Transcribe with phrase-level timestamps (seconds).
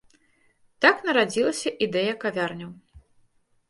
[0.85, 2.71] Так нарадзілася ідэя кавярняў.